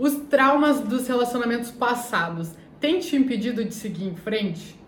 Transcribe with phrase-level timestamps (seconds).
[0.00, 4.80] Os traumas dos relacionamentos passados têm te impedido de seguir em frente?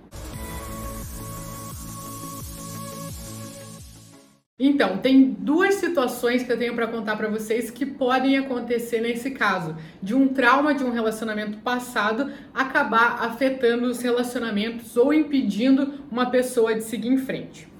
[4.59, 9.33] Então, tem duas situações que eu tenho para contar para vocês que podem acontecer nesse
[9.33, 16.30] caso, de um trauma de um relacionamento passado acabar afetando os relacionamentos ou impedindo uma
[16.30, 17.71] pessoa de seguir em frente.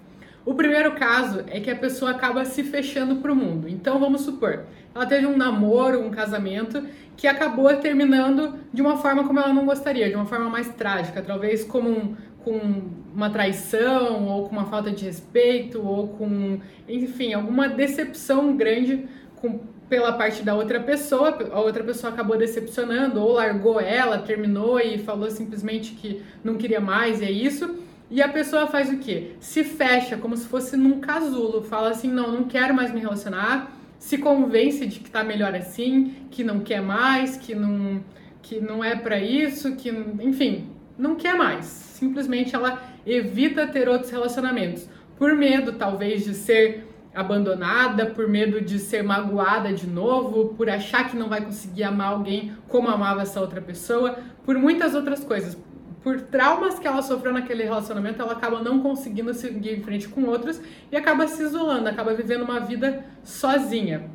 [0.45, 3.69] O primeiro caso é que a pessoa acaba se fechando para o mundo.
[3.69, 4.65] Então, vamos supor,
[4.95, 6.85] ela teve um namoro, um casamento
[7.17, 11.23] que acabou terminando de uma forma como ela não gostaria, de uma forma mais trágica,
[11.23, 12.83] talvez como um, com
[13.15, 19.07] uma traição, ou com uma falta de respeito, ou com, enfim, alguma decepção grande
[19.37, 21.39] com, pela parte da outra pessoa.
[21.53, 26.81] A outra pessoa acabou decepcionando, ou largou ela, terminou e falou simplesmente que não queria
[26.81, 27.77] mais, e é isso.
[28.13, 29.33] E a pessoa faz o quê?
[29.41, 33.73] Se fecha como se fosse num casulo, fala assim: não, não quero mais me relacionar,
[33.99, 38.05] se convence de que tá melhor assim, que não quer mais, que não,
[38.43, 39.89] que não é para isso, que,
[40.21, 44.89] enfim, não quer mais simplesmente ela evita ter outros relacionamentos.
[45.17, 51.09] Por medo, talvez, de ser abandonada, por medo de ser magoada de novo, por achar
[51.09, 55.57] que não vai conseguir amar alguém como amava essa outra pessoa, por muitas outras coisas.
[56.03, 60.25] Por traumas que ela sofreu naquele relacionamento, ela acaba não conseguindo seguir em frente com
[60.25, 64.11] outros e acaba se isolando, acaba vivendo uma vida sozinha.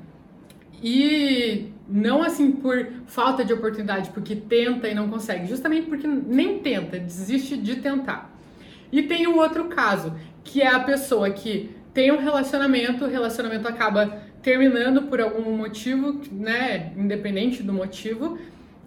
[0.84, 6.60] E não assim por falta de oportunidade, porque tenta e não consegue, justamente porque nem
[6.60, 8.38] tenta, desiste de tentar.
[8.92, 13.68] E tem o outro caso, que é a pessoa que tem um relacionamento, o relacionamento
[13.68, 18.38] acaba terminando por algum motivo, né, independente do motivo,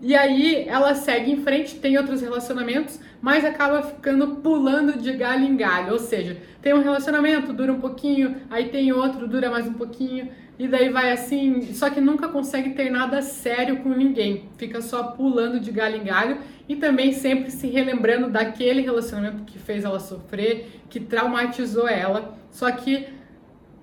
[0.03, 5.45] e aí ela segue em frente, tem outros relacionamentos, mas acaba ficando pulando de galho
[5.45, 5.93] em galho.
[5.93, 10.31] Ou seja, tem um relacionamento, dura um pouquinho, aí tem outro, dura mais um pouquinho,
[10.59, 14.45] e daí vai assim, só que nunca consegue ter nada sério com ninguém.
[14.57, 19.59] Fica só pulando de galho em galho e também sempre se relembrando daquele relacionamento que
[19.59, 22.39] fez ela sofrer, que traumatizou ela.
[22.51, 23.07] Só que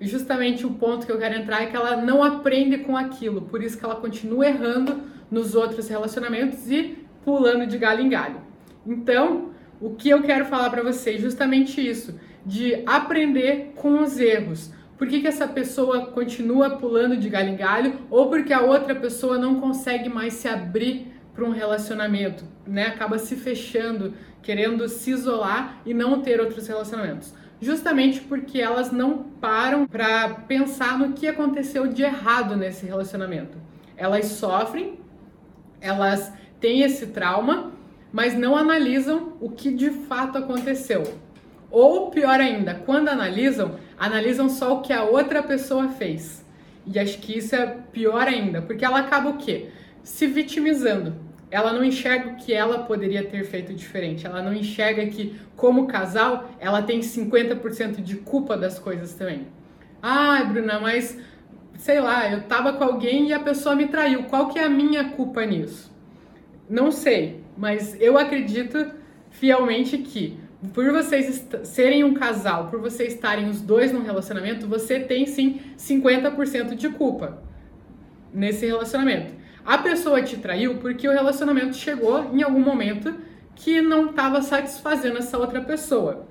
[0.00, 3.62] justamente o ponto que eu quero entrar é que ela não aprende com aquilo, por
[3.62, 8.40] isso que ela continua errando nos outros relacionamentos e pulando de galho em galho.
[8.86, 9.50] Então,
[9.80, 14.72] o que eu quero falar para vocês justamente isso, de aprender com os erros.
[14.96, 18.94] Por que, que essa pessoa continua pulando de galho em galho ou porque a outra
[18.94, 22.86] pessoa não consegue mais se abrir para um relacionamento, né?
[22.86, 24.12] Acaba se fechando,
[24.42, 27.32] querendo se isolar e não ter outros relacionamentos.
[27.60, 33.56] Justamente porque elas não param para pensar no que aconteceu de errado nesse relacionamento.
[33.96, 34.98] Elas sofrem
[35.80, 37.72] elas têm esse trauma,
[38.12, 41.02] mas não analisam o que de fato aconteceu.
[41.70, 46.44] Ou pior ainda, quando analisam, analisam só o que a outra pessoa fez.
[46.86, 49.68] E acho que isso é pior ainda, porque ela acaba o quê?
[50.02, 51.14] Se vitimizando.
[51.50, 54.26] Ela não enxerga o que ela poderia ter feito diferente.
[54.26, 59.46] Ela não enxerga que, como casal, ela tem 50% de culpa das coisas também.
[60.00, 61.18] Ai, Bruna, mas
[61.78, 64.24] sei lá, eu tava com alguém e a pessoa me traiu.
[64.24, 65.90] Qual que é a minha culpa nisso?
[66.68, 68.90] Não sei, mas eu acredito
[69.30, 70.38] fielmente que
[70.74, 75.60] por vocês serem um casal, por vocês estarem os dois num relacionamento, você tem sim
[75.78, 77.40] 50% de culpa
[78.34, 79.32] nesse relacionamento.
[79.64, 83.14] A pessoa te traiu porque o relacionamento chegou em algum momento
[83.54, 86.26] que não estava satisfazendo essa outra pessoa.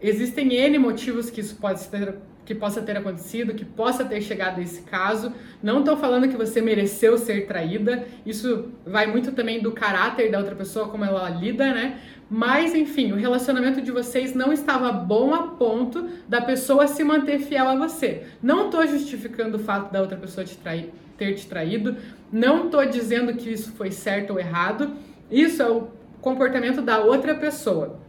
[0.00, 2.14] Existem N motivos que isso pode ser
[2.46, 5.32] que possa ter acontecido, que possa ter chegado a esse caso.
[5.60, 10.38] Não estou falando que você mereceu ser traída, isso vai muito também do caráter da
[10.38, 11.98] outra pessoa, como ela lida, né?
[12.30, 17.40] Mas, enfim, o relacionamento de vocês não estava bom a ponto da pessoa se manter
[17.40, 18.22] fiel a você.
[18.40, 21.96] Não estou justificando o fato da outra pessoa te trair, ter te traído,
[22.32, 24.92] não estou dizendo que isso foi certo ou errado,
[25.30, 25.88] isso é o
[26.20, 28.05] comportamento da outra pessoa.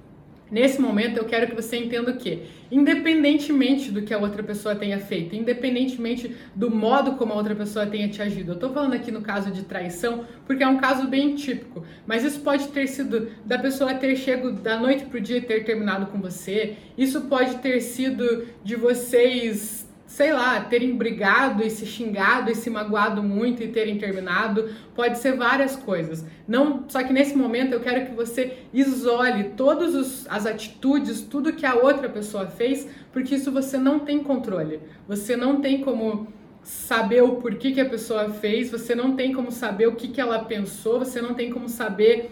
[0.50, 4.76] Nesse momento, eu quero que você entenda o que, independentemente do que a outra pessoa
[4.76, 8.54] tenha feito, independentemente do modo como a outra pessoa tenha te agido.
[8.54, 12.24] Eu tô falando aqui no caso de traição, porque é um caso bem típico, mas
[12.24, 16.08] isso pode ter sido da pessoa ter chego da noite pro dia e ter terminado
[16.08, 16.76] com você.
[16.98, 22.70] Isso pode ter sido de vocês sei lá, terem brigado e se xingado e se
[22.70, 26.26] magoado muito e terem terminado, pode ser várias coisas.
[26.48, 31.66] Não, só que nesse momento eu quero que você isole todas as atitudes, tudo que
[31.66, 34.80] a outra pessoa fez, porque isso você não tem controle.
[35.10, 36.28] Você não tem como
[36.64, 40.22] saber o porquê que a pessoa fez, você não tem como saber o que, que
[40.22, 42.32] ela pensou, você não tem como saber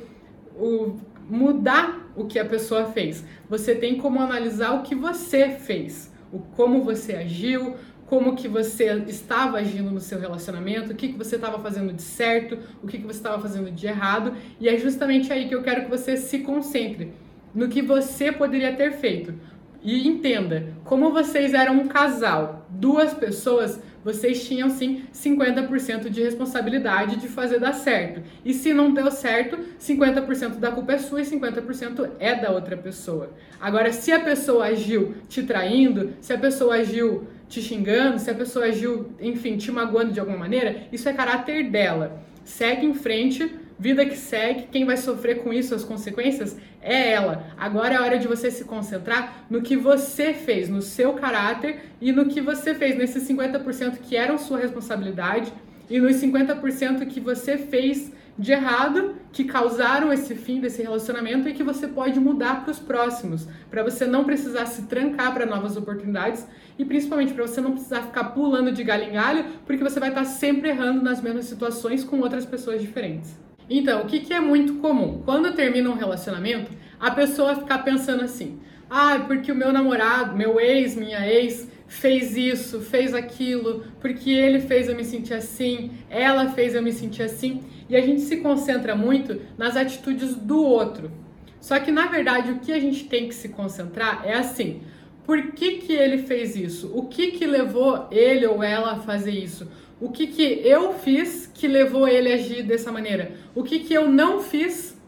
[0.57, 0.95] o
[1.27, 3.25] mudar o que a pessoa fez.
[3.50, 7.75] Você tem como analisar o que você fez o como você agiu,
[8.06, 12.01] como que você estava agindo no seu relacionamento, o que, que você estava fazendo de
[12.01, 15.63] certo, o que, que você estava fazendo de errado, e é justamente aí que eu
[15.63, 17.13] quero que você se concentre
[17.54, 19.33] no que você poderia ter feito.
[19.81, 27.15] E entenda, como vocês eram um casal, duas pessoas, vocês tinham sim 50% de responsabilidade
[27.15, 28.21] de fazer dar certo.
[28.45, 32.77] E se não deu certo, 50% da culpa é sua e 50% é da outra
[32.77, 33.31] pessoa.
[33.59, 38.35] Agora, se a pessoa agiu te traindo, se a pessoa agiu te xingando, se a
[38.35, 42.21] pessoa agiu, enfim, te magoando de alguma maneira, isso é caráter dela.
[42.43, 47.48] Segue em frente Vida que segue, quem vai sofrer com isso, as consequências, é ela.
[47.57, 52.12] Agora é hora de você se concentrar no que você fez, no seu caráter e
[52.12, 55.51] no que você fez, nesses 50% que eram sua responsabilidade
[55.89, 61.54] e nos 50% que você fez de errado que causaram esse fim desse relacionamento e
[61.54, 65.77] que você pode mudar para os próximos, para você não precisar se trancar para novas
[65.77, 66.45] oportunidades
[66.77, 70.10] e principalmente para você não precisar ficar pulando de galho em galho, porque você vai
[70.10, 73.44] estar sempre errando nas mesmas situações com outras pessoas diferentes.
[73.69, 75.21] Então, o que, que é muito comum?
[75.25, 78.59] Quando termina um relacionamento, a pessoa ficar pensando assim:
[78.89, 84.59] ah, porque o meu namorado, meu ex, minha ex, fez isso, fez aquilo, porque ele
[84.59, 87.62] fez eu me sentir assim, ela fez eu me sentir assim.
[87.89, 91.12] E a gente se concentra muito nas atitudes do outro.
[91.59, 94.81] Só que na verdade o que a gente tem que se concentrar é assim:
[95.25, 96.91] por que, que ele fez isso?
[96.94, 99.67] O que, que levou ele ou ela a fazer isso?
[100.00, 103.31] O que, que eu fiz que levou ele a agir dessa maneira?
[103.56, 105.00] O que, que eu não fiz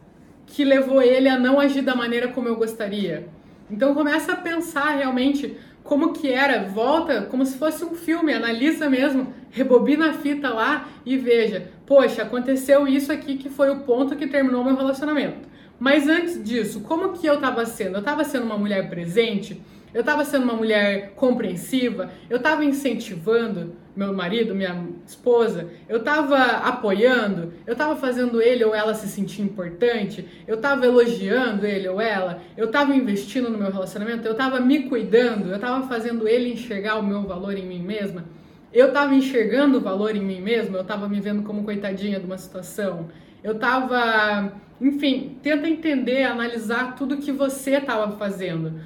[0.46, 3.28] que levou ele a não agir da maneira como eu gostaria?
[3.70, 8.90] Então começa a pensar realmente como que era, volta como se fosse um filme, analisa
[8.90, 14.16] mesmo, rebobina a fita lá e veja, poxa, aconteceu isso aqui que foi o ponto
[14.16, 15.48] que terminou meu relacionamento.
[15.78, 17.96] Mas antes disso, como que eu estava sendo?
[17.96, 19.62] Eu estava sendo uma mulher presente?
[19.94, 22.12] Eu estava sendo uma mulher compreensiva?
[22.30, 23.76] Eu estava incentivando?
[23.98, 29.42] meu marido, minha esposa, eu estava apoiando, eu estava fazendo ele ou ela se sentir
[29.42, 34.60] importante, eu estava elogiando ele ou ela, eu estava investindo no meu relacionamento, eu estava
[34.60, 38.26] me cuidando, eu estava fazendo ele enxergar o meu valor em mim mesma,
[38.72, 42.26] eu estava enxergando o valor em mim mesma, eu estava me vendo como coitadinha de
[42.28, 43.08] uma situação,
[43.44, 48.80] eu estava, enfim, tenta entender, analisar tudo que você estava fazendo,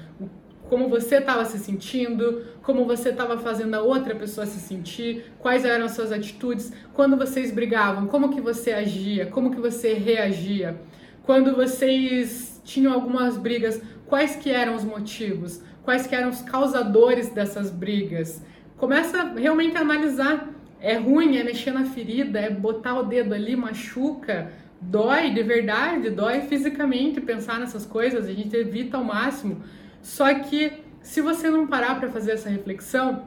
[0.72, 5.66] como você estava se sentindo, como você estava fazendo a outra pessoa se sentir, quais
[5.66, 10.80] eram as suas atitudes, quando vocês brigavam, como que você agia, como que você reagia,
[11.24, 17.28] quando vocês tinham algumas brigas, quais que eram os motivos, quais que eram os causadores
[17.28, 18.42] dessas brigas.
[18.78, 20.48] Começa realmente a analisar.
[20.80, 26.08] É ruim, é mexer na ferida, é botar o dedo ali, machuca, dói de verdade,
[26.08, 29.62] dói fisicamente pensar nessas coisas, a gente evita ao máximo.
[30.02, 33.24] Só que se você não parar para fazer essa reflexão,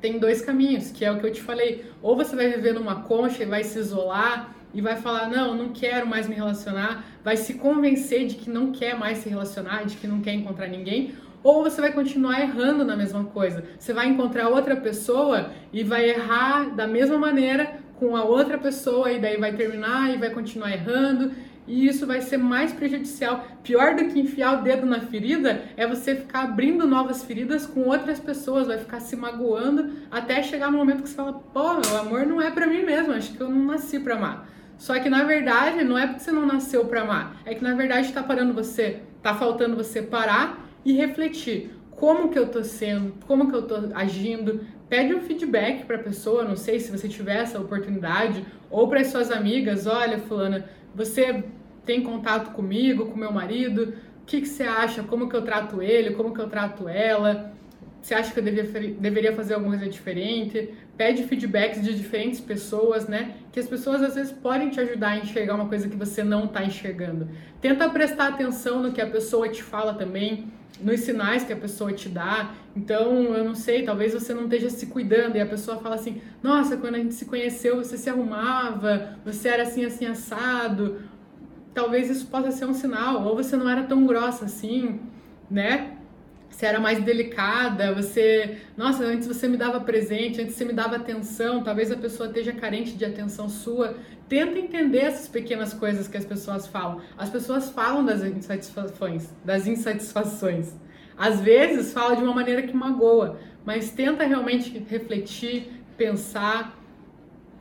[0.00, 1.86] tem dois caminhos, que é o que eu te falei.
[2.02, 5.70] Ou você vai viver numa concha e vai se isolar e vai falar: "Não, não
[5.70, 9.96] quero mais me relacionar", vai se convencer de que não quer mais se relacionar, de
[9.96, 13.64] que não quer encontrar ninguém, ou você vai continuar errando na mesma coisa.
[13.78, 19.10] Você vai encontrar outra pessoa e vai errar da mesma maneira com a outra pessoa
[19.10, 21.32] e daí vai terminar e vai continuar errando
[21.66, 23.46] e isso vai ser mais prejudicial.
[23.62, 27.80] Pior do que enfiar o dedo na ferida é você ficar abrindo novas feridas com
[27.80, 31.98] outras pessoas, vai ficar se magoando até chegar no momento que você fala: pô, meu
[31.98, 34.48] amor não é para mim mesmo, acho que eu não nasci para amar.
[34.78, 37.74] Só que na verdade não é porque você não nasceu para amar, é que na
[37.74, 43.14] verdade está parando você, tá faltando você parar e refletir como que eu tô sendo,
[43.26, 47.38] como que eu tô agindo, pede um feedback para pessoa, não sei se você tiver
[47.38, 51.44] essa oportunidade, ou para as suas amigas, olha, fulana, você
[51.86, 53.94] tem contato comigo, com meu marido?
[54.22, 55.04] O que, que você acha?
[55.04, 56.10] Como que eu trato ele?
[56.10, 57.54] Como que eu trato ela?
[58.02, 60.74] Você acha que eu deveria, deveria fazer alguma coisa diferente?
[60.96, 63.36] Pede feedbacks de diferentes pessoas, né?
[63.52, 66.44] Que as pessoas às vezes podem te ajudar a enxergar uma coisa que você não
[66.44, 67.28] está enxergando.
[67.60, 71.92] Tenta prestar atenção no que a pessoa te fala também, nos sinais que a pessoa
[71.92, 72.54] te dá.
[72.76, 76.20] Então, eu não sei, talvez você não esteja se cuidando e a pessoa fala assim:
[76.42, 81.00] "Nossa, quando a gente se conheceu, você se arrumava, você era assim assim assado"
[81.76, 84.98] talvez isso possa ser um sinal, ou você não era tão grossa assim,
[85.50, 85.92] né?
[86.48, 90.96] Você era mais delicada, você, nossa, antes você me dava presente, antes você me dava
[90.96, 93.94] atenção, talvez a pessoa esteja carente de atenção sua.
[94.26, 97.02] Tenta entender essas pequenas coisas que as pessoas falam.
[97.18, 100.72] As pessoas falam das insatisfações, das insatisfações.
[101.14, 106.74] Às vezes fala de uma maneira que magoa, mas tenta realmente refletir, pensar,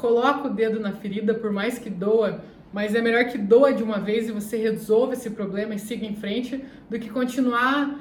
[0.06, 3.82] coloca o dedo na ferida, por mais que doa, mas é melhor que doa de
[3.82, 8.00] uma vez e você resolva esse problema e siga em frente do que continuar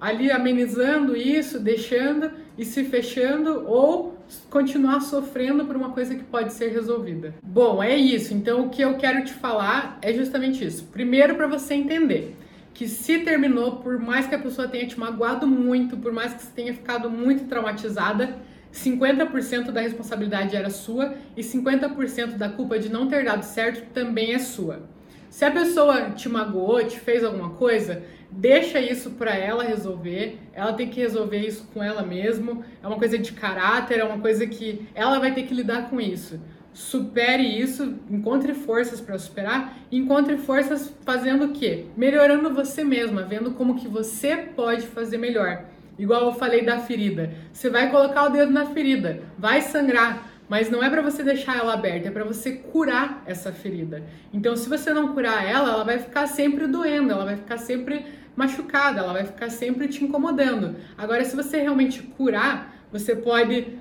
[0.00, 4.16] ali amenizando isso, deixando e se fechando ou
[4.48, 7.34] continuar sofrendo por uma coisa que pode ser resolvida.
[7.42, 8.32] Bom, é isso.
[8.32, 10.84] Então, o que eu quero te falar é justamente isso.
[10.92, 12.36] Primeiro, para você entender
[12.72, 16.42] que se terminou, por mais que a pessoa tenha te magoado muito, por mais que
[16.42, 18.36] você tenha ficado muito traumatizada,
[18.76, 24.34] 50% da responsabilidade era sua e 50% da culpa de não ter dado certo também
[24.34, 24.82] é sua.
[25.30, 30.38] Se a pessoa te magoou, te fez alguma coisa, deixa isso para ela resolver.
[30.52, 32.64] Ela tem que resolver isso com ela mesma.
[32.82, 36.00] É uma coisa de caráter, é uma coisa que ela vai ter que lidar com
[36.00, 36.40] isso.
[36.72, 41.86] Supere isso, encontre forças para superar, encontre forças fazendo o quê?
[41.96, 45.64] Melhorando você mesma, vendo como que você pode fazer melhor.
[45.98, 47.32] Igual eu falei da ferida.
[47.52, 51.56] Você vai colocar o dedo na ferida, vai sangrar, mas não é para você deixar
[51.56, 54.02] ela aberta, é para você curar essa ferida.
[54.32, 58.04] Então, se você não curar ela, ela vai ficar sempre doendo, ela vai ficar sempre
[58.36, 60.76] machucada, ela vai ficar sempre te incomodando.
[60.96, 63.78] Agora, se você realmente curar, você pode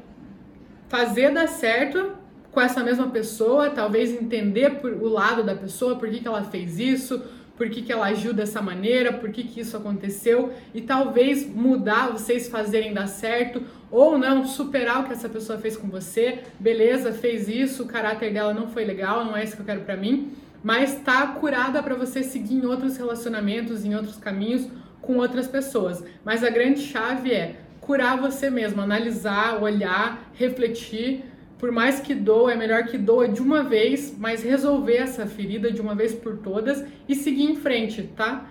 [0.87, 2.13] fazer dar certo
[2.51, 6.43] com essa mesma pessoa, talvez entender por, o lado da pessoa, por que, que ela
[6.43, 7.21] fez isso,
[7.57, 12.11] por que, que ela agiu dessa maneira, por que, que isso aconteceu e talvez mudar,
[12.11, 16.43] vocês fazerem dar certo ou não, superar o que essa pessoa fez com você.
[16.59, 19.81] Beleza, fez isso, o caráter dela não foi legal, não é isso que eu quero
[19.81, 20.33] para mim,
[20.63, 24.67] mas tá curada para você seguir em outros relacionamentos, em outros caminhos
[25.01, 26.03] com outras pessoas.
[26.23, 31.23] Mas a grande chave é curar você mesmo, analisar, olhar, refletir
[31.57, 35.71] por mais que doa, é melhor que doa de uma vez, mas resolver essa ferida
[35.71, 38.49] de uma vez por todas e seguir em frente, tá?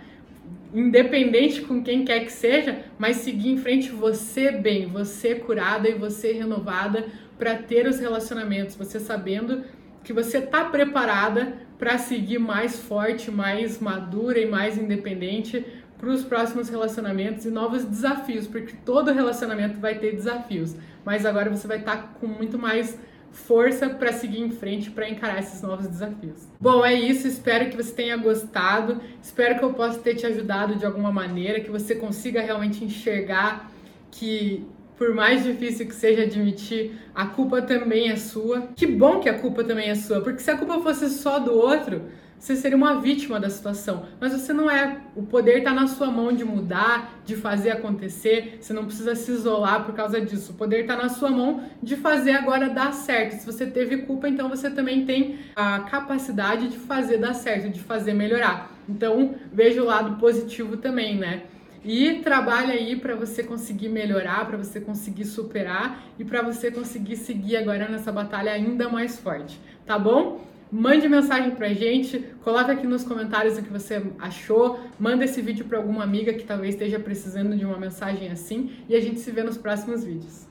[0.72, 5.94] Independente com quem quer que seja, mas seguir em frente você bem, você curada e
[5.94, 7.06] você renovada
[7.38, 9.62] para ter os relacionamentos, você sabendo
[10.02, 15.64] que você tá preparada para seguir mais forte, mais madura e mais independente
[15.98, 20.74] para os próximos relacionamentos e novos desafios, porque todo relacionamento vai ter desafios,
[21.04, 22.98] mas agora você vai estar tá com muito mais
[23.34, 26.48] força para seguir em frente para encarar esses novos desafios.
[26.60, 30.76] Bom, é isso, espero que você tenha gostado, espero que eu possa ter te ajudado
[30.76, 33.70] de alguma maneira, que você consiga realmente enxergar
[34.10, 34.64] que
[34.96, 38.68] por mais difícil que seja admitir, a culpa também é sua.
[38.76, 41.52] Que bom que a culpa também é sua, porque se a culpa fosse só do
[41.52, 42.02] outro,
[42.38, 44.06] você seria uma vítima da situação.
[44.20, 44.98] Mas você não é.
[45.16, 48.58] O poder está na sua mão de mudar, de fazer acontecer.
[48.60, 50.52] Você não precisa se isolar por causa disso.
[50.52, 53.32] O poder está na sua mão de fazer agora dar certo.
[53.40, 57.80] Se você teve culpa, então você também tem a capacidade de fazer dar certo, de
[57.80, 58.70] fazer melhorar.
[58.88, 61.44] Então veja o lado positivo também, né?
[61.84, 67.16] E trabalha aí para você conseguir melhorar, para você conseguir superar e para você conseguir
[67.16, 70.40] seguir agora nessa batalha ainda mais forte, tá bom?
[70.76, 75.64] Mande mensagem pra gente, coloca aqui nos comentários o que você achou, manda esse vídeo
[75.66, 79.30] para alguma amiga que talvez esteja precisando de uma mensagem assim e a gente se
[79.30, 80.48] vê nos próximos vídeos.